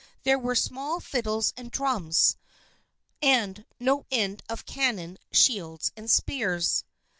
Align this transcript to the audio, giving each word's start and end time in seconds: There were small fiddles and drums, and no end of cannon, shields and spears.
There 0.23 0.39
were 0.39 0.55
small 0.55 0.99
fiddles 0.99 1.53
and 1.55 1.69
drums, 1.69 2.35
and 3.21 3.63
no 3.79 4.07
end 4.09 4.41
of 4.49 4.65
cannon, 4.65 5.19
shields 5.31 5.91
and 5.95 6.09
spears. 6.09 6.83